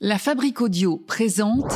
La 0.00 0.18
Fabrique 0.18 0.60
Audio 0.60 1.02
présente 1.06 1.72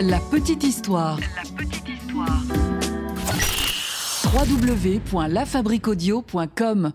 La 0.00 0.18
Petite 0.18 0.64
Histoire. 0.64 1.18
La 1.18 1.26
petite 1.54 1.86
histoire. 1.86 2.40
www.lafabriqueaudio.com 4.32 6.92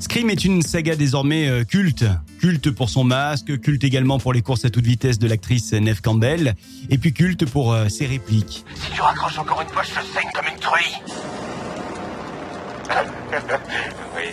Scream 0.00 0.30
est 0.30 0.44
une 0.44 0.62
saga 0.62 0.96
désormais 0.96 1.48
euh, 1.48 1.62
culte. 1.62 2.04
Culte 2.40 2.72
pour 2.72 2.90
son 2.90 3.04
masque, 3.04 3.60
culte 3.60 3.84
également 3.84 4.18
pour 4.18 4.32
les 4.32 4.42
courses 4.42 4.64
à 4.64 4.70
toute 4.70 4.84
vitesse 4.84 5.20
de 5.20 5.28
l'actrice 5.28 5.72
Neve 5.72 6.00
Campbell, 6.02 6.56
et 6.90 6.98
puis 6.98 7.12
culte 7.12 7.48
pour 7.48 7.72
euh, 7.72 7.88
ses 7.88 8.06
répliques. 8.06 8.64
Si 8.74 8.90
tu 8.92 9.00
raccroches 9.00 9.38
encore 9.38 9.60
une 9.60 9.68
fois, 9.68 9.84
je 9.84 9.90
te 9.90 10.04
saigne 10.12 10.30
comme 10.34 10.46
une 10.52 10.58
truie. 10.58 10.96
oui, 14.16 14.24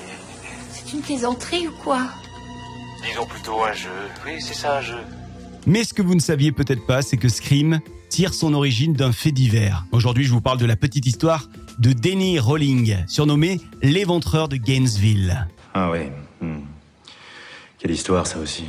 C'est 0.71 0.93
une 0.93 1.01
plaisanterie 1.01 1.67
ou 1.67 1.73
quoi? 1.83 2.07
Disons 3.03 3.25
plutôt 3.25 3.63
un 3.63 3.73
jeu. 3.73 3.89
Oui, 4.25 4.41
c'est 4.41 4.53
ça, 4.53 4.77
un 4.77 4.81
jeu. 4.81 4.99
Mais 5.65 5.83
ce 5.83 5.93
que 5.93 6.01
vous 6.01 6.15
ne 6.15 6.19
saviez 6.19 6.51
peut-être 6.51 6.85
pas, 6.85 7.01
c'est 7.01 7.17
que 7.17 7.29
Scream 7.29 7.79
tire 8.09 8.33
son 8.33 8.53
origine 8.53 8.93
d'un 8.93 9.11
fait 9.11 9.31
divers. 9.31 9.85
Aujourd'hui, 9.91 10.25
je 10.25 10.31
vous 10.31 10.41
parle 10.41 10.57
de 10.57 10.65
la 10.65 10.75
petite 10.75 11.05
histoire 11.05 11.49
de 11.79 11.93
Denny 11.93 12.39
Rolling, 12.39 12.97
surnommé 13.07 13.61
l'éventreur 13.81 14.49
de 14.49 14.57
Gainesville. 14.57 15.47
Ah 15.73 15.91
oui. 15.91 15.99
hmm. 16.41 16.61
Quelle 17.79 17.91
histoire 17.91 18.27
ça 18.27 18.39
aussi. 18.39 18.65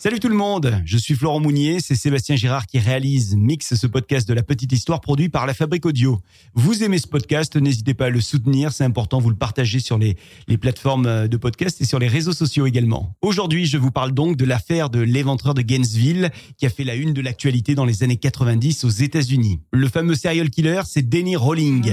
Salut 0.00 0.20
tout 0.20 0.28
le 0.28 0.36
monde, 0.36 0.80
je 0.84 0.96
suis 0.96 1.14
Florent 1.14 1.40
Mounier, 1.40 1.78
c'est 1.80 1.96
Sébastien 1.96 2.36
Girard 2.36 2.66
qui 2.66 2.78
réalise, 2.78 3.34
mixe 3.34 3.74
ce 3.74 3.86
podcast 3.88 4.28
de 4.28 4.32
la 4.32 4.44
petite 4.44 4.70
histoire 4.70 5.00
produit 5.00 5.28
par 5.28 5.44
la 5.44 5.54
Fabrique 5.54 5.86
Audio. 5.86 6.20
Vous 6.54 6.84
aimez 6.84 6.98
ce 6.98 7.08
podcast, 7.08 7.56
n'hésitez 7.56 7.94
pas 7.94 8.06
à 8.06 8.08
le 8.08 8.20
soutenir, 8.20 8.70
c'est 8.70 8.84
important, 8.84 9.18
vous 9.18 9.30
le 9.30 9.34
partagez 9.34 9.80
sur 9.80 9.98
les, 9.98 10.16
les 10.46 10.56
plateformes 10.56 11.26
de 11.26 11.36
podcast 11.36 11.80
et 11.80 11.84
sur 11.84 11.98
les 11.98 12.06
réseaux 12.06 12.32
sociaux 12.32 12.68
également. 12.68 13.16
Aujourd'hui, 13.22 13.66
je 13.66 13.76
vous 13.76 13.90
parle 13.90 14.12
donc 14.12 14.36
de 14.36 14.44
l'affaire 14.44 14.88
de 14.88 15.00
l'éventreur 15.00 15.54
de 15.54 15.62
Gainesville 15.62 16.30
qui 16.58 16.64
a 16.64 16.70
fait 16.70 16.84
la 16.84 16.94
une 16.94 17.12
de 17.12 17.20
l'actualité 17.20 17.74
dans 17.74 17.84
les 17.84 18.04
années 18.04 18.18
90 18.18 18.84
aux 18.84 18.88
États-Unis. 18.90 19.58
Le 19.72 19.88
fameux 19.88 20.14
serial 20.14 20.48
killer, 20.48 20.82
c'est 20.86 21.08
Denny 21.08 21.34
Rolling. 21.34 21.92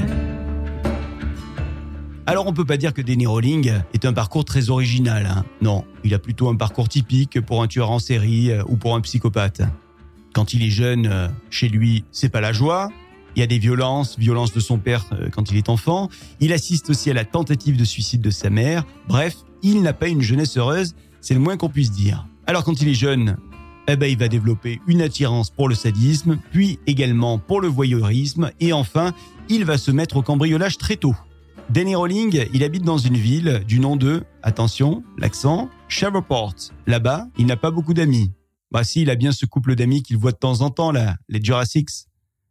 Alors 2.27 2.47
on 2.47 2.53
peut 2.53 2.65
pas 2.65 2.77
dire 2.77 2.93
que 2.93 3.03
Denny 3.03 3.27
Rolling 3.27 3.71
est 3.93 4.03
un 4.03 4.13
parcours 4.13 4.45
très 4.45 4.71
original. 4.71 5.27
hein. 5.27 5.45
Non, 5.61 5.85
il 6.03 6.13
a 6.15 6.19
plutôt 6.19 6.49
un 6.49 6.55
parcours 6.55 6.89
typique 6.89 7.39
pour 7.41 7.61
un 7.61 7.67
tueur 7.67 7.91
en 7.91 7.99
série 7.99 8.51
euh, 8.51 8.63
ou 8.67 8.77
pour 8.77 8.95
un 8.95 9.01
psychopathe. 9.01 9.61
Quand 10.33 10.53
il 10.53 10.63
est 10.63 10.71
jeune, 10.71 11.05
euh, 11.05 11.27
chez 11.51 11.69
lui, 11.69 12.03
c'est 12.11 12.29
pas 12.29 12.41
la 12.41 12.51
joie. 12.51 12.89
Il 13.35 13.41
y 13.41 13.43
a 13.43 13.47
des 13.47 13.59
violences, 13.59 14.17
violences 14.17 14.53
de 14.53 14.59
son 14.59 14.79
père 14.79 15.05
euh, 15.11 15.29
quand 15.29 15.51
il 15.51 15.57
est 15.57 15.69
enfant. 15.69 16.09
Il 16.39 16.51
assiste 16.51 16.89
aussi 16.89 17.11
à 17.11 17.13
la 17.13 17.25
tentative 17.25 17.77
de 17.77 17.85
suicide 17.85 18.21
de 18.21 18.31
sa 18.31 18.49
mère. 18.49 18.85
Bref, 19.07 19.35
il 19.61 19.83
n'a 19.83 19.93
pas 19.93 20.07
une 20.07 20.21
jeunesse 20.21 20.57
heureuse, 20.57 20.95
c'est 21.21 21.35
le 21.35 21.39
moins 21.39 21.57
qu'on 21.57 21.69
puisse 21.69 21.91
dire. 21.91 22.25
Alors 22.47 22.63
quand 22.63 22.81
il 22.81 22.87
est 22.87 22.95
jeune, 22.95 23.37
eh 23.87 23.95
ben, 23.97 24.09
il 24.09 24.17
va 24.17 24.29
développer 24.29 24.81
une 24.87 25.03
attirance 25.03 25.51
pour 25.51 25.69
le 25.69 25.75
sadisme, 25.75 26.39
puis 26.51 26.79
également 26.87 27.37
pour 27.37 27.61
le 27.61 27.67
voyeurisme, 27.67 28.49
et 28.59 28.73
enfin, 28.73 29.13
il 29.47 29.63
va 29.63 29.77
se 29.77 29.91
mettre 29.91 30.17
au 30.17 30.21
cambriolage 30.23 30.79
très 30.79 30.95
tôt. 30.95 31.15
Danny 31.69 31.95
Rolling, 31.95 32.45
il 32.53 32.63
habite 32.63 32.83
dans 32.83 32.99
une 32.99 33.17
ville 33.17 33.63
du 33.67 33.79
nom 33.79 33.95
de, 33.95 34.23
attention, 34.43 35.03
l'accent, 35.17 35.69
Shreveport. 35.87 36.55
Là-bas, 36.85 37.27
il 37.37 37.47
n'a 37.47 37.57
pas 37.57 37.71
beaucoup 37.71 37.93
d'amis. 37.93 38.31
Bah 38.71 38.83
si, 38.83 39.01
il 39.01 39.09
a 39.09 39.15
bien 39.15 39.31
ce 39.31 39.45
couple 39.45 39.75
d'amis 39.75 40.03
qu'il 40.03 40.17
voit 40.17 40.31
de 40.31 40.37
temps 40.37 40.61
en 40.61 40.69
temps, 40.69 40.91
là, 40.91 41.17
les 41.27 41.43
Jurassics. 41.43 41.89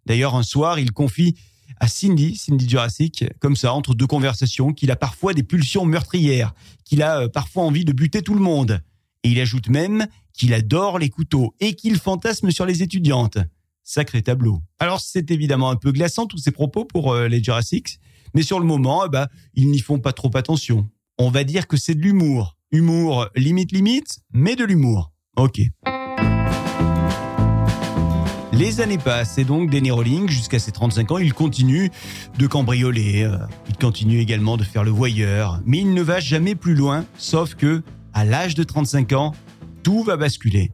D'ailleurs, 0.05 0.35
un 0.35 0.43
soir, 0.43 0.81
il 0.81 0.93
confie 0.93 1.37
à 1.79 1.87
Cindy, 1.87 2.37
Cindy 2.37 2.69
Jurassic, 2.69 3.25
comme 3.41 3.57
ça, 3.57 3.73
entre 3.73 3.95
deux 3.95 4.07
conversations, 4.07 4.73
qu'il 4.73 4.91
a 4.91 4.97
parfois 4.97 5.33
des 5.33 5.43
pulsions 5.45 5.85
meurtrières, 5.85 6.53
qu'il 6.85 7.03
a 7.03 7.21
euh, 7.21 7.29
parfois 7.29 7.63
envie 7.63 7.85
de 7.85 7.93
buter 7.93 8.21
tout 8.21 8.35
le 8.35 8.41
monde. 8.41 8.83
Et 9.23 9.31
il 9.31 9.41
ajoute 9.41 9.69
même 9.69 10.07
qu'il 10.33 10.53
adore 10.55 10.99
les 10.99 11.09
couteaux 11.09 11.55
et 11.61 11.75
qu'il 11.75 11.99
fantasme 11.99 12.51
sur 12.51 12.67
les 12.67 12.83
étudiantes. 12.83 13.39
Sacré 13.85 14.23
tableau. 14.23 14.61
Alors 14.79 15.01
c'est 15.01 15.31
évidemment 15.31 15.71
un 15.71 15.77
peu 15.77 15.93
glaçant 15.93 16.27
tous 16.27 16.39
ces 16.39 16.51
propos 16.51 16.85
pour 16.85 17.13
euh, 17.13 17.29
les 17.29 17.43
Jurassics, 17.43 18.01
mais 18.35 18.43
sur 18.43 18.61
le 18.61 18.67
moment, 18.67 19.05
eh 19.07 19.09
ben, 19.09 19.29
ils 19.55 19.71
n'y 19.71 19.79
font 19.79 19.99
pas 19.99 20.13
trop 20.13 20.31
attention. 20.37 20.89
On 21.19 21.31
va 21.31 21.45
dire 21.45 21.67
que 21.67 21.77
c'est 21.77 21.95
de 21.95 22.01
l'humour. 22.01 22.57
Humour 22.73 23.29
limite 23.37 23.73
limite, 23.73 24.19
mais 24.33 24.57
de 24.57 24.65
l'humour. 24.65 25.13
Ok. 25.37 25.61
Les 28.53 28.81
années 28.81 28.99
passent 28.99 29.37
et 29.39 29.45
donc 29.45 29.71
Danny 29.71 29.91
Rolling, 29.91 30.29
jusqu'à 30.29 30.61
ses 30.61 30.71
35 30.71 31.11
ans, 31.11 31.19
il 31.19 31.35
continue 31.35 31.91
de 32.39 32.47
cambrioler, 32.47 33.25
euh, 33.25 33.37
il 33.69 33.77
continue 33.77 34.21
également 34.21 34.57
de 34.57 34.63
faire 34.63 34.85
le 34.85 34.93
voyeur, 34.93 35.61
mais 35.67 35.79
il 35.79 35.93
ne 35.93 36.03
va 36.03 36.21
jamais 36.21 36.55
plus 36.55 36.77
loin, 36.77 37.05
sauf 37.19 37.57
que, 37.57 37.83
à 38.13 38.25
l'âge 38.25 38.55
de 38.55 38.63
35 38.63 39.13
ans, 39.13 39.33
tout 39.83 40.05
va 40.05 40.17
basculer. 40.17 40.71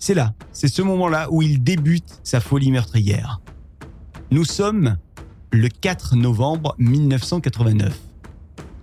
C'est 0.00 0.14
là, 0.14 0.34
c'est 0.52 0.66
ce 0.66 0.82
moment-là 0.82 1.28
où 1.30 1.40
il 1.40 1.62
débute 1.62 2.20
sa 2.24 2.40
folie 2.40 2.72
meurtrière. 2.72 3.40
Nous 4.32 4.44
sommes 4.44 4.96
le 5.52 5.68
4 5.68 6.16
novembre 6.16 6.74
1989. 6.78 7.98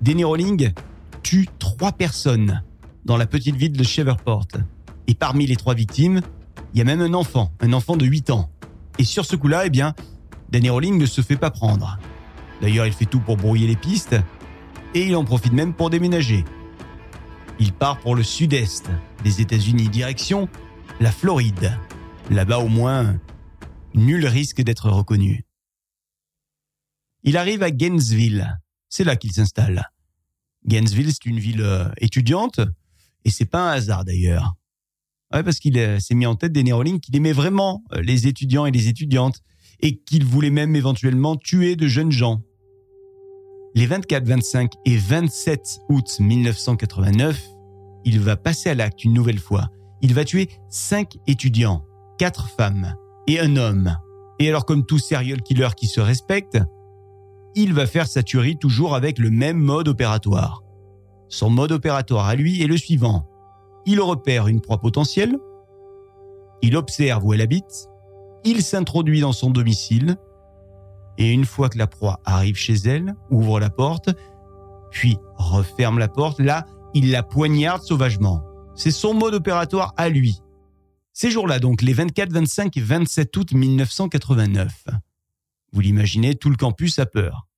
Danny 0.02 0.24
Rolling 0.24 0.72
tue 1.24 1.48
trois 1.60 1.92
personnes 1.92 2.64
dans 3.06 3.18
la 3.18 3.26
petite 3.26 3.56
ville 3.56 3.74
de 3.74 3.84
Shreveport. 3.84 4.48
Et 5.08 5.14
parmi 5.14 5.46
les 5.46 5.56
trois 5.56 5.76
victimes, 5.76 6.22
il 6.74 6.80
y 6.80 6.82
a 6.82 6.86
même 6.86 7.02
un 7.02 7.14
enfant, 7.14 7.52
un 7.60 7.74
enfant 7.74 7.96
de 7.96 8.06
8 8.06 8.32
ans. 8.32 8.50
Et 8.98 9.04
sur 9.04 9.26
ce 9.26 9.36
coup-là, 9.36 9.66
eh 9.66 9.70
bien, 9.70 9.94
Danny 10.50 10.70
Rolling 10.70 10.98
ne 10.98 11.06
se 11.06 11.22
fait 11.22 11.38
pas 11.38 11.52
prendre. 11.52 12.00
D'ailleurs, 12.62 12.88
il 12.88 12.94
fait 12.94 13.06
tout 13.06 13.20
pour 13.20 13.38
brouiller 13.38 13.68
les 13.68 13.76
pistes, 13.76 14.16
et 14.94 15.08
il 15.08 15.16
en 15.16 15.26
profite 15.26 15.54
même 15.54 15.74
pour 15.74 15.90
déménager. 15.90 16.46
Il 17.60 17.74
part 17.74 18.00
pour 18.00 18.16
le 18.16 18.24
sud-est 18.24 18.90
des 19.24 19.42
États-Unis, 19.42 19.90
direction 19.90 20.50
la 21.00 21.12
Floride. 21.12 21.78
Là-bas, 22.30 22.60
au 22.60 22.68
moins, 22.68 23.16
nul 23.94 24.26
risque 24.26 24.62
d'être 24.62 24.90
reconnu. 24.90 25.45
Il 27.26 27.38
arrive 27.38 27.64
à 27.64 27.72
Gainesville. 27.72 28.60
C'est 28.88 29.04
là 29.04 29.16
qu'il 29.16 29.32
s'installe. 29.32 29.90
Gainesville, 30.66 31.12
c'est 31.12 31.26
une 31.26 31.40
ville 31.40 31.62
euh, 31.62 31.90
étudiante, 31.98 32.62
et 33.24 33.32
c'est 33.32 33.46
pas 33.46 33.72
un 33.72 33.74
hasard 33.74 34.06
d'ailleurs. 34.06 34.54
Ouais, 35.34 35.42
parce 35.42 35.58
qu'il 35.58 35.78
euh, 35.80 36.00
s'est 36.00 36.14
mis 36.14 36.28
en 36.28 36.36
tête 36.36 36.52
des 36.52 36.72
Rolling 36.72 37.00
qu'il 37.00 37.16
aimait 37.16 37.34
vraiment 37.34 37.84
euh, 37.94 38.02
les 38.02 38.28
étudiants 38.28 38.68
et 38.68 38.72
les 38.72 38.88
étudiantes, 38.88 39.42
et 39.80 39.98
qu'il 39.98 40.24
voulait 40.24 40.52
même 40.52 40.76
éventuellement 40.76 41.36
tuer 41.36 41.76
de 41.76 41.88
jeunes 41.88 42.12
gens. 42.12 42.42
Les 43.74 43.88
24, 43.88 44.24
25 44.24 44.72
et 44.86 44.96
27 44.96 45.80
août 45.90 46.20
1989, 46.20 47.42
il 48.06 48.20
va 48.20 48.38
passer 48.38 48.70
à 48.70 48.76
l'acte 48.76 49.04
une 49.04 49.14
nouvelle 49.14 49.40
fois. 49.40 49.72
Il 50.02 50.14
va 50.14 50.24
tuer 50.26 50.48
cinq 50.70 51.18
étudiants, 51.26 51.86
quatre 52.20 52.50
femmes 52.50 52.96
et 53.28 53.40
un 53.40 53.58
homme. 53.58 53.98
Et 54.40 54.48
alors 54.48 54.66
comme 54.66 54.86
tout 54.86 55.00
serial 55.00 55.42
killer 55.42 55.70
qui 55.76 55.88
se 55.88 56.00
respecte, 56.00 56.58
il 57.56 57.74
va 57.74 57.88
faire 57.88 58.08
sa 58.08 58.22
tuerie 58.22 58.58
toujours 58.58 58.96
avec 58.96 59.18
le 59.18 59.32
même 59.32 59.58
mode 59.58 59.88
opératoire. 59.88 60.64
Son 61.30 61.50
mode 61.50 61.72
opératoire 61.72 62.28
à 62.28 62.36
lui 62.36 62.62
est 62.62 62.68
le 62.68 62.78
suivant. 62.78 63.28
Il 63.86 64.02
repère 64.02 64.48
une 64.48 64.62
proie 64.62 64.80
potentielle, 64.80 65.38
il 66.62 66.76
observe 66.76 67.26
où 67.26 67.34
elle 67.34 67.42
habite, 67.42 67.88
il 68.44 68.62
s'introduit 68.62 69.22
dans 69.22 69.32
son 69.32 69.50
domicile, 69.50 70.18
et 71.18 71.32
une 71.32 71.46
fois 71.46 71.70
que 71.70 71.78
la 71.78 71.88
proie 71.88 72.20
arrive 72.26 72.56
chez 72.56 72.76
elle, 72.76 73.16
ouvre 73.30 73.60
la 73.60 73.70
porte, 73.70 74.10
puis 74.92 75.18
referme 75.38 76.00
la 76.00 76.08
porte, 76.08 76.40
là, 76.40 76.66
il 76.94 77.12
la 77.12 77.24
poignarde 77.24 77.84
sauvagement. 77.84 78.44
C'est 78.76 78.92
son 78.92 79.14
mode 79.14 79.34
opératoire 79.34 79.94
à 79.98 80.10
lui. 80.10 80.42
Ces 81.14 81.32
jours-là, 81.32 81.60
donc, 81.60 81.82
les 81.82 81.94
24, 81.94 82.32
25 82.32 82.76
et 82.76 82.82
27 82.82 83.38
août 83.38 83.54
1989. 83.54 84.88
Vous 85.76 85.82
l'imaginez, 85.82 86.36
tout 86.36 86.50
le 86.50 86.56
campus 86.56 87.00
a 87.00 87.06
peur. 87.06 87.50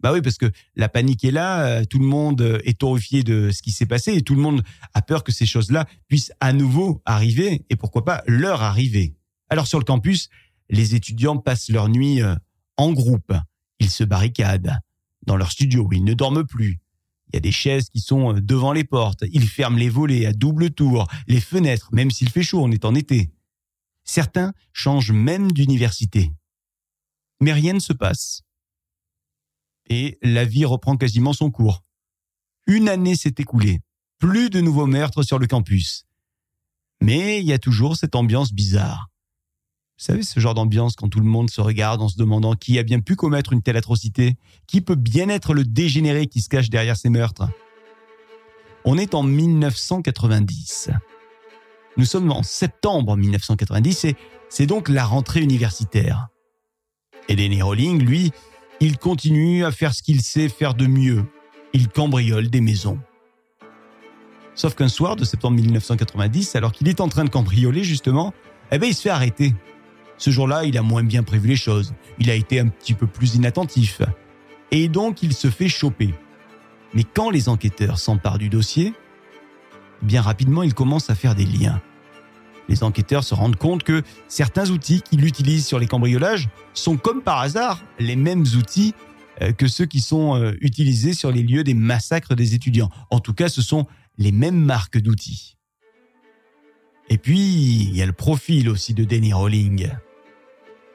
Bah 0.00 0.12
oui, 0.12 0.20
parce 0.22 0.38
que 0.38 0.50
la 0.74 0.88
panique 0.88 1.24
est 1.24 1.30
là, 1.30 1.64
euh, 1.64 1.84
tout 1.84 2.00
le 2.00 2.04
monde 2.04 2.42
euh, 2.42 2.58
est 2.64 2.82
horrifié 2.82 3.22
de 3.22 3.52
ce 3.52 3.62
qui 3.62 3.70
s'est 3.70 3.86
passé 3.86 4.12
et 4.12 4.22
tout 4.22 4.34
le 4.34 4.40
monde 4.40 4.64
a 4.92 5.02
peur 5.02 5.22
que 5.22 5.30
ces 5.30 5.46
choses-là 5.46 5.86
puissent 6.08 6.32
à 6.40 6.52
nouveau 6.52 7.00
arriver 7.04 7.64
et 7.70 7.76
pourquoi 7.76 8.04
pas 8.04 8.24
leur 8.26 8.64
arriver. 8.64 9.14
Alors 9.50 9.68
sur 9.68 9.78
le 9.78 9.84
campus, 9.84 10.30
les 10.68 10.96
étudiants 10.96 11.36
passent 11.36 11.70
leur 11.70 11.88
nuit 11.88 12.20
euh, 12.22 12.34
en 12.76 12.92
groupe. 12.92 13.32
Ils 13.78 13.88
se 13.88 14.02
barricadent 14.02 14.80
dans 15.24 15.36
leur 15.36 15.52
studio, 15.52 15.88
ils 15.92 16.02
ne 16.02 16.12
dorment 16.12 16.44
plus. 16.44 16.80
Il 17.28 17.36
y 17.36 17.38
a 17.38 17.40
des 17.40 17.52
chaises 17.52 17.88
qui 17.88 18.00
sont 18.00 18.32
devant 18.32 18.72
les 18.72 18.84
portes, 18.84 19.22
ils 19.32 19.46
ferment 19.46 19.78
les 19.78 19.88
volets 19.88 20.26
à 20.26 20.32
double 20.32 20.70
tour, 20.70 21.06
les 21.28 21.40
fenêtres, 21.40 21.90
même 21.92 22.10
s'il 22.10 22.30
fait 22.30 22.42
chaud, 22.42 22.62
on 22.64 22.72
est 22.72 22.84
en 22.84 22.96
été. 22.96 23.30
Certains 24.02 24.52
changent 24.72 25.12
même 25.12 25.52
d'université. 25.52 26.32
Mais 27.44 27.52
rien 27.52 27.74
ne 27.74 27.78
se 27.78 27.92
passe 27.92 28.42
et 29.88 30.18
la 30.22 30.46
vie 30.46 30.64
reprend 30.64 30.96
quasiment 30.96 31.34
son 31.34 31.50
cours. 31.50 31.82
Une 32.66 32.88
année 32.88 33.16
s'est 33.16 33.34
écoulée. 33.36 33.80
Plus 34.18 34.48
de 34.48 34.62
nouveaux 34.62 34.86
meurtres 34.86 35.22
sur 35.22 35.38
le 35.38 35.46
campus. 35.46 36.06
Mais 37.02 37.40
il 37.40 37.46
y 37.46 37.52
a 37.52 37.58
toujours 37.58 37.96
cette 37.96 38.14
ambiance 38.14 38.54
bizarre. 38.54 39.10
Vous 39.98 40.04
savez, 40.04 40.22
ce 40.22 40.40
genre 40.40 40.54
d'ambiance 40.54 40.96
quand 40.96 41.10
tout 41.10 41.20
le 41.20 41.26
monde 41.26 41.50
se 41.50 41.60
regarde 41.60 42.00
en 42.00 42.08
se 42.08 42.16
demandant 42.16 42.54
qui 42.54 42.78
a 42.78 42.82
bien 42.82 43.00
pu 43.00 43.14
commettre 43.14 43.52
une 43.52 43.60
telle 43.62 43.76
atrocité, 43.76 44.36
qui 44.66 44.80
peut 44.80 44.94
bien 44.94 45.28
être 45.28 45.52
le 45.52 45.64
dégénéré 45.64 46.26
qui 46.26 46.40
se 46.40 46.48
cache 46.48 46.70
derrière 46.70 46.96
ces 46.96 47.10
meurtres. 47.10 47.46
On 48.86 48.96
est 48.96 49.14
en 49.14 49.22
1990. 49.22 50.88
Nous 51.98 52.06
sommes 52.06 52.32
en 52.32 52.42
septembre 52.42 53.18
1990 53.18 54.04
et 54.06 54.16
c'est 54.48 54.66
donc 54.66 54.88
la 54.88 55.04
rentrée 55.04 55.42
universitaire. 55.42 56.28
Et 57.28 57.36
Danny 57.36 57.62
Rowling, 57.62 58.02
lui, 58.04 58.32
il 58.80 58.98
continue 58.98 59.64
à 59.64 59.70
faire 59.70 59.94
ce 59.94 60.02
qu'il 60.02 60.20
sait 60.20 60.48
faire 60.48 60.74
de 60.74 60.86
mieux. 60.86 61.24
Il 61.72 61.88
cambriole 61.88 62.48
des 62.48 62.60
maisons. 62.60 62.98
Sauf 64.54 64.74
qu'un 64.74 64.88
soir 64.88 65.16
de 65.16 65.24
septembre 65.24 65.56
1990, 65.56 66.54
alors 66.54 66.72
qu'il 66.72 66.88
est 66.88 67.00
en 67.00 67.08
train 67.08 67.24
de 67.24 67.30
cambrioler 67.30 67.82
justement, 67.82 68.32
eh 68.70 68.78
ben 68.78 68.86
il 68.86 68.94
se 68.94 69.02
fait 69.02 69.10
arrêter. 69.10 69.54
Ce 70.16 70.30
jour-là, 70.30 70.64
il 70.64 70.78
a 70.78 70.82
moins 70.82 71.02
bien 71.02 71.22
prévu 71.22 71.48
les 71.48 71.56
choses. 71.56 71.92
Il 72.18 72.30
a 72.30 72.34
été 72.34 72.60
un 72.60 72.68
petit 72.68 72.94
peu 72.94 73.06
plus 73.06 73.34
inattentif. 73.34 74.00
Et 74.70 74.88
donc, 74.88 75.22
il 75.22 75.34
se 75.34 75.50
fait 75.50 75.68
choper. 75.68 76.14
Mais 76.94 77.02
quand 77.02 77.30
les 77.30 77.48
enquêteurs 77.48 77.98
s'emparent 77.98 78.38
du 78.38 78.48
dossier, 78.48 78.94
bien 80.02 80.22
rapidement, 80.22 80.62
ils 80.62 80.74
commencent 80.74 81.10
à 81.10 81.16
faire 81.16 81.34
des 81.34 81.46
liens. 81.46 81.80
Les 82.68 82.82
enquêteurs 82.82 83.24
se 83.24 83.34
rendent 83.34 83.56
compte 83.56 83.82
que 83.82 84.02
certains 84.28 84.70
outils 84.70 85.02
qu'il 85.02 85.24
utilise 85.24 85.66
sur 85.66 85.78
les 85.78 85.86
cambriolages 85.86 86.48
sont 86.72 86.96
comme 86.96 87.22
par 87.22 87.40
hasard 87.40 87.82
les 87.98 88.16
mêmes 88.16 88.44
outils 88.56 88.94
euh, 89.42 89.52
que 89.52 89.66
ceux 89.66 89.86
qui 89.86 90.00
sont 90.00 90.36
euh, 90.36 90.52
utilisés 90.60 91.12
sur 91.12 91.30
les 91.30 91.42
lieux 91.42 91.64
des 91.64 91.74
massacres 91.74 92.34
des 92.34 92.54
étudiants. 92.54 92.90
En 93.10 93.20
tout 93.20 93.34
cas, 93.34 93.48
ce 93.48 93.62
sont 93.62 93.86
les 94.16 94.32
mêmes 94.32 94.62
marques 94.64 94.98
d'outils. 94.98 95.56
Et 97.10 97.18
puis, 97.18 97.38
il 97.38 97.96
y 97.96 98.02
a 98.02 98.06
le 98.06 98.12
profil 98.12 98.68
aussi 98.68 98.94
de 98.94 99.04
Danny 99.04 99.32
Rowling. 99.32 99.90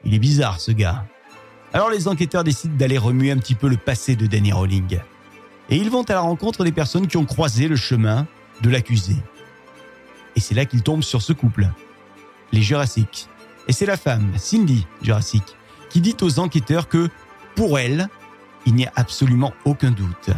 Il 0.04 0.14
est 0.14 0.18
bizarre 0.18 0.60
ce 0.60 0.72
gars. 0.72 1.06
Alors 1.72 1.90
les 1.90 2.08
enquêteurs 2.08 2.42
décident 2.42 2.74
d'aller 2.76 2.98
remuer 2.98 3.30
un 3.30 3.38
petit 3.38 3.54
peu 3.54 3.68
le 3.68 3.76
passé 3.76 4.16
de 4.16 4.26
Danny 4.26 4.52
Rowling. 4.52 4.98
Et 5.68 5.76
ils 5.76 5.90
vont 5.90 6.02
à 6.02 6.14
la 6.14 6.20
rencontre 6.20 6.64
des 6.64 6.72
personnes 6.72 7.06
qui 7.06 7.16
ont 7.16 7.24
croisé 7.24 7.68
le 7.68 7.76
chemin 7.76 8.26
de 8.62 8.70
l'accusé. 8.70 9.14
Et 10.36 10.40
c'est 10.40 10.54
là 10.54 10.64
qu'ils 10.64 10.82
tombent 10.82 11.02
sur 11.02 11.22
ce 11.22 11.32
couple, 11.32 11.70
les 12.52 12.62
Jurassic. 12.62 13.28
Et 13.68 13.72
c'est 13.72 13.86
la 13.86 13.96
femme, 13.96 14.32
Cindy 14.36 14.86
Jurassic, 15.02 15.56
qui 15.90 16.00
dit 16.00 16.16
aux 16.22 16.38
enquêteurs 16.38 16.88
que, 16.88 17.08
pour 17.54 17.78
elle, 17.78 18.08
il 18.66 18.74
n'y 18.74 18.86
a 18.86 18.92
absolument 18.96 19.52
aucun 19.64 19.90
doute. 19.90 20.30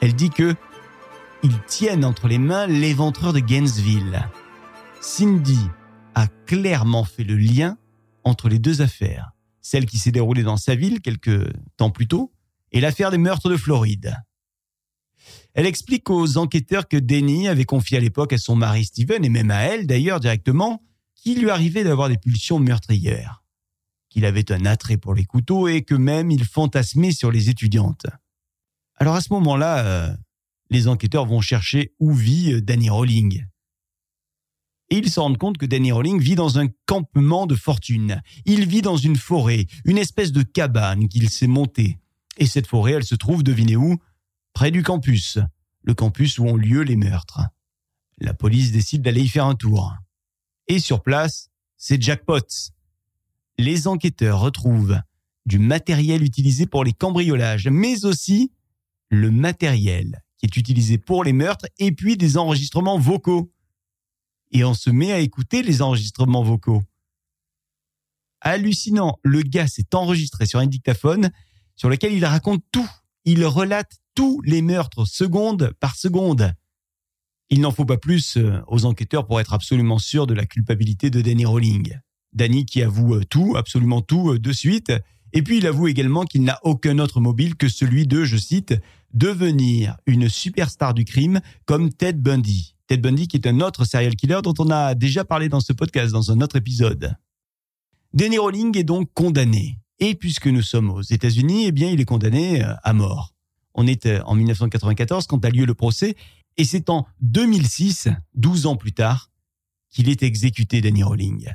Elle 0.00 0.14
dit 0.14 0.30
que 0.30 0.54
ils 1.42 1.60
tiennent 1.66 2.04
entre 2.04 2.26
les 2.26 2.38
mains 2.38 2.66
l'éventreur 2.66 3.32
de 3.32 3.38
Gainesville. 3.38 4.28
Cindy 5.00 5.60
a 6.14 6.26
clairement 6.46 7.04
fait 7.04 7.24
le 7.24 7.36
lien 7.36 7.76
entre 8.24 8.48
les 8.48 8.58
deux 8.58 8.82
affaires, 8.82 9.30
celle 9.60 9.86
qui 9.86 9.98
s'est 9.98 10.10
déroulée 10.10 10.42
dans 10.42 10.56
sa 10.56 10.74
ville 10.74 11.00
quelques 11.00 11.48
temps 11.76 11.90
plus 11.90 12.08
tôt 12.08 12.32
et 12.72 12.80
l'affaire 12.80 13.10
des 13.10 13.18
meurtres 13.18 13.48
de 13.48 13.56
Floride. 13.56 14.16
Elle 15.54 15.66
explique 15.66 16.10
aux 16.10 16.36
enquêteurs 16.36 16.88
que 16.88 16.96
Denny 16.96 17.48
avait 17.48 17.64
confié 17.64 17.98
à 17.98 18.00
l'époque 18.00 18.32
à 18.32 18.38
son 18.38 18.56
mari 18.56 18.84
Steven, 18.84 19.24
et 19.24 19.28
même 19.28 19.50
à 19.50 19.62
elle 19.62 19.86
d'ailleurs 19.86 20.20
directement, 20.20 20.82
qu'il 21.14 21.40
lui 21.40 21.50
arrivait 21.50 21.84
d'avoir 21.84 22.08
des 22.08 22.18
pulsions 22.18 22.58
meurtrières, 22.58 23.42
qu'il 24.08 24.24
avait 24.24 24.52
un 24.52 24.64
attrait 24.66 24.96
pour 24.96 25.14
les 25.14 25.24
couteaux 25.24 25.68
et 25.68 25.82
que 25.82 25.94
même 25.94 26.30
il 26.30 26.44
fantasmait 26.44 27.12
sur 27.12 27.30
les 27.30 27.50
étudiantes. 27.50 28.06
Alors 28.96 29.14
à 29.14 29.20
ce 29.20 29.32
moment-là, 29.32 29.84
euh, 29.84 30.14
les 30.70 30.88
enquêteurs 30.88 31.26
vont 31.26 31.40
chercher 31.40 31.94
où 31.98 32.12
vit 32.12 32.52
euh, 32.52 32.60
Danny 32.60 32.90
Rowling. 32.90 33.44
Et 34.90 34.96
ils 34.96 35.10
se 35.10 35.20
rendent 35.20 35.38
compte 35.38 35.58
que 35.58 35.66
Danny 35.66 35.92
Rowling 35.92 36.20
vit 36.20 36.34
dans 36.34 36.58
un 36.58 36.68
campement 36.86 37.46
de 37.46 37.54
fortune. 37.54 38.22
Il 38.46 38.66
vit 38.66 38.80
dans 38.80 38.96
une 38.96 39.16
forêt, 39.16 39.66
une 39.84 39.98
espèce 39.98 40.32
de 40.32 40.42
cabane 40.42 41.08
qu'il 41.08 41.28
s'est 41.28 41.46
montée. 41.46 41.98
Et 42.38 42.46
cette 42.46 42.66
forêt, 42.66 42.92
elle 42.92 43.04
se 43.04 43.14
trouve, 43.14 43.42
devinez 43.42 43.76
où? 43.76 43.98
Près 44.52 44.70
du 44.70 44.82
campus. 44.82 45.38
Le 45.82 45.94
campus 45.94 46.38
où 46.38 46.44
ont 46.44 46.56
lieu 46.56 46.82
les 46.82 46.96
meurtres. 46.96 47.40
La 48.18 48.34
police 48.34 48.72
décide 48.72 49.02
d'aller 49.02 49.22
y 49.22 49.28
faire 49.28 49.46
un 49.46 49.54
tour. 49.54 49.94
Et 50.66 50.80
sur 50.80 51.02
place, 51.02 51.50
c'est 51.76 52.02
jackpot. 52.02 52.40
Les 53.56 53.86
enquêteurs 53.86 54.40
retrouvent 54.40 55.00
du 55.46 55.58
matériel 55.58 56.22
utilisé 56.22 56.66
pour 56.66 56.84
les 56.84 56.92
cambriolages, 56.92 57.68
mais 57.68 58.04
aussi 58.04 58.52
le 59.08 59.30
matériel 59.30 60.22
qui 60.36 60.46
est 60.46 60.56
utilisé 60.56 60.98
pour 60.98 61.24
les 61.24 61.32
meurtres 61.32 61.66
et 61.78 61.92
puis 61.92 62.16
des 62.16 62.36
enregistrements 62.36 62.98
vocaux. 62.98 63.50
Et 64.50 64.64
on 64.64 64.74
se 64.74 64.90
met 64.90 65.12
à 65.12 65.20
écouter 65.20 65.62
les 65.62 65.82
enregistrements 65.82 66.42
vocaux. 66.42 66.82
Hallucinant, 68.40 69.18
le 69.22 69.42
gars 69.42 69.66
s'est 69.66 69.94
enregistré 69.94 70.46
sur 70.46 70.60
un 70.60 70.66
dictaphone 70.66 71.30
sur 71.76 71.88
lequel 71.88 72.12
il 72.12 72.24
raconte 72.24 72.64
tout. 72.70 72.88
Il 73.24 73.44
relate 73.44 73.98
tous 74.14 74.40
les 74.42 74.62
meurtres 74.62 75.06
seconde 75.06 75.72
par 75.80 75.96
seconde. 75.96 76.54
Il 77.50 77.60
n'en 77.60 77.70
faut 77.70 77.84
pas 77.84 77.96
plus 77.96 78.36
euh, 78.36 78.60
aux 78.66 78.84
enquêteurs 78.84 79.26
pour 79.26 79.40
être 79.40 79.54
absolument 79.54 79.98
sûr 79.98 80.26
de 80.26 80.34
la 80.34 80.46
culpabilité 80.46 81.10
de 81.10 81.20
Danny 81.20 81.44
Rowling. 81.44 81.98
Danny 82.32 82.66
qui 82.66 82.82
avoue 82.82 83.14
euh, 83.14 83.24
tout, 83.24 83.54
absolument 83.56 84.02
tout 84.02 84.32
euh, 84.32 84.38
de 84.38 84.52
suite, 84.52 84.92
et 85.32 85.42
puis 85.42 85.58
il 85.58 85.66
avoue 85.66 85.88
également 85.88 86.24
qu'il 86.24 86.42
n'a 86.42 86.58
aucun 86.62 86.98
autre 86.98 87.20
mobile 87.20 87.56
que 87.56 87.68
celui 87.68 88.06
de, 88.06 88.24
je 88.24 88.36
cite, 88.36 88.74
devenir 89.12 89.96
une 90.06 90.28
superstar 90.28 90.94
du 90.94 91.04
crime 91.04 91.40
comme 91.64 91.92
Ted 91.92 92.18
Bundy. 92.18 92.76
Ted 92.86 93.02
Bundy 93.02 93.28
qui 93.28 93.36
est 93.36 93.46
un 93.46 93.60
autre 93.60 93.84
serial 93.84 94.16
killer 94.16 94.40
dont 94.42 94.54
on 94.58 94.70
a 94.70 94.94
déjà 94.94 95.24
parlé 95.24 95.48
dans 95.48 95.60
ce 95.60 95.72
podcast, 95.72 96.12
dans 96.12 96.30
un 96.30 96.40
autre 96.40 96.56
épisode. 96.56 97.14
Danny 98.14 98.38
Rowling 98.38 98.76
est 98.78 98.84
donc 98.84 99.10
condamné. 99.12 99.78
Et 100.00 100.14
puisque 100.14 100.46
nous 100.46 100.62
sommes 100.62 100.90
aux 100.90 101.02
États-Unis, 101.02 101.66
eh 101.66 101.72
bien, 101.72 101.90
il 101.90 102.00
est 102.00 102.04
condamné 102.04 102.64
euh, 102.64 102.74
à 102.82 102.92
mort. 102.92 103.34
On 103.74 103.86
est 103.86 104.06
euh, 104.06 104.22
en 104.24 104.34
1994 104.34 105.26
quand 105.26 105.44
a 105.44 105.50
lieu 105.50 105.64
le 105.64 105.74
procès, 105.74 106.14
et 106.56 106.64
c'est 106.64 106.88
en 106.90 107.06
2006, 107.20 108.08
12 108.34 108.66
ans 108.66 108.76
plus 108.76 108.92
tard, 108.92 109.30
qu'il 109.90 110.08
est 110.08 110.22
exécuté, 110.22 110.80
Danny 110.80 111.02
Rowling. 111.02 111.48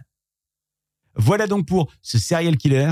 Voilà 1.16 1.48
donc 1.48 1.68
pour 1.68 1.92
ce 2.02 2.18
serial 2.18 2.58
killer, 2.58 2.92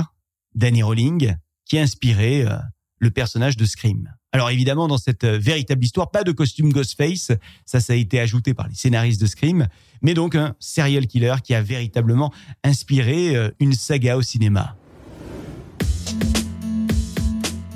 Danny 0.54 0.82
Rowling, 0.82 1.34
qui 1.66 1.78
a 1.78 1.82
inspiré 1.82 2.42
euh, 2.42 2.56
le 2.98 3.10
personnage 3.10 3.56
de 3.56 3.64
Scream. 3.64 4.10
Alors 4.34 4.48
évidemment, 4.48 4.88
dans 4.88 4.98
cette 4.98 5.26
véritable 5.26 5.84
histoire, 5.84 6.10
pas 6.10 6.24
de 6.24 6.32
costume 6.32 6.72
Ghostface, 6.72 7.32
ça, 7.66 7.80
ça 7.80 7.92
a 7.92 7.96
été 7.96 8.20
ajouté 8.20 8.54
par 8.54 8.68
les 8.68 8.74
scénaristes 8.74 9.20
de 9.20 9.26
Scream, 9.26 9.68
mais 10.00 10.14
donc 10.14 10.34
un 10.34 10.54
serial 10.58 11.06
killer 11.06 11.34
qui 11.44 11.54
a 11.54 11.60
véritablement 11.60 12.32
inspiré 12.64 13.34
une 13.60 13.74
saga 13.74 14.16
au 14.16 14.22
cinéma. 14.22 14.76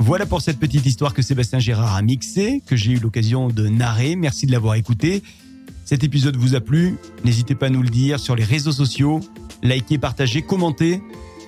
Voilà 0.06 0.24
pour 0.24 0.40
cette 0.40 0.60
petite 0.60 0.86
histoire 0.86 1.12
que 1.14 1.20
Sébastien 1.20 1.58
Gérard 1.58 1.96
a 1.96 2.00
mixée, 2.00 2.62
que 2.64 2.76
j'ai 2.76 2.92
eu 2.92 3.00
l'occasion 3.00 3.48
de 3.48 3.66
narrer. 3.66 4.14
Merci 4.14 4.46
de 4.46 4.52
l'avoir 4.52 4.76
écouté. 4.76 5.24
Cet 5.84 6.04
épisode 6.04 6.36
vous 6.36 6.54
a 6.54 6.60
plu 6.60 6.94
N'hésitez 7.24 7.56
pas 7.56 7.66
à 7.66 7.70
nous 7.70 7.82
le 7.82 7.88
dire 7.88 8.20
sur 8.20 8.36
les 8.36 8.44
réseaux 8.44 8.70
sociaux. 8.70 9.18
Likez, 9.64 9.98
partagez, 9.98 10.42
commentez. 10.42 11.02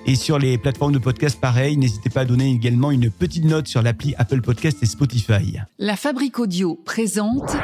Et 0.05 0.15
sur 0.15 0.37
les 0.39 0.57
plateformes 0.57 0.91
de 0.91 0.99
podcast, 0.99 1.39
pareil, 1.39 1.77
n'hésitez 1.77 2.09
pas 2.09 2.21
à 2.21 2.25
donner 2.25 2.51
également 2.51 2.91
une 2.91 3.09
petite 3.09 3.45
note 3.45 3.69
sur 3.69 3.81
l'appli 3.81 4.13
Apple 4.17 4.41
Podcast 4.41 4.79
et 4.83 4.87
Spotify. 4.87 5.59
La 5.77 5.95
Fabrique 5.95 6.37
Audio 6.37 6.75
présente 6.83 7.55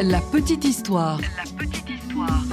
La 0.00 0.20
Petite 0.20 0.64
Histoire. 0.64 1.20
La 1.36 1.66
Petite 1.66 1.90
Histoire. 1.90 2.44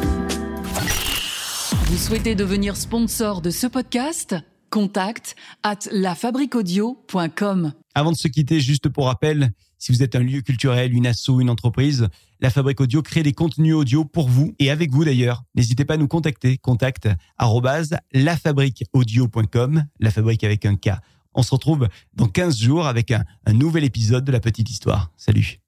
Vous 1.86 1.98
souhaitez 1.98 2.34
devenir 2.34 2.76
sponsor 2.76 3.42
de 3.42 3.52
ce 3.52 3.68
podcast? 3.68 4.36
Contact 4.76 5.36
at 5.64 5.88
lafabriquaudio.com. 5.90 7.72
Avant 7.94 8.12
de 8.12 8.18
se 8.18 8.28
quitter, 8.28 8.60
juste 8.60 8.90
pour 8.90 9.06
rappel, 9.06 9.52
si 9.78 9.94
vous 9.94 10.04
êtes 10.04 10.18
un 10.18 10.20
lieu 10.20 10.42
culturel, 10.42 10.94
une 10.94 11.08
asso, 11.08 11.40
une 11.40 11.50
entreprise, 11.50 12.10
la 12.42 12.50
Fabrique 12.50 12.82
Audio 12.82 13.02
crée 13.02 13.24
des 13.24 13.32
contenus 13.32 13.74
audio 13.74 14.04
pour 14.04 14.28
vous 14.28 14.54
et 14.60 14.70
avec 14.70 14.92
vous 14.92 15.06
d'ailleurs. 15.06 15.46
N'hésitez 15.56 15.86
pas 15.86 15.94
à 15.94 15.98
nous 15.98 16.10
contacter. 16.10 16.58
Contact 16.58 17.08
lafabriqueaudio.com, 17.40 19.86
la 20.02 20.12
fabrique 20.12 20.44
avec 20.44 20.66
un 20.66 20.76
K. 20.76 20.90
On 21.34 21.42
se 21.42 21.52
retrouve 21.52 21.88
dans 22.14 22.28
15 22.28 22.58
jours 22.58 22.86
avec 22.86 23.12
un 23.12 23.24
nouvel 23.54 23.86
épisode 23.86 24.26
de 24.26 24.34
la 24.34 24.42
petite 24.42 24.70
histoire. 24.70 25.10
Salut 25.16 25.65